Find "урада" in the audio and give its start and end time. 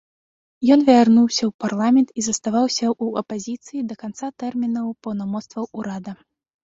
5.83-6.13